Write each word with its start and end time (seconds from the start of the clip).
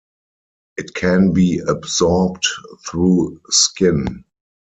It 0.77 0.95
can 0.95 1.31
be 1.31 1.59
absorbed 1.59 2.47
through 2.87 3.39
skin. 3.49 4.23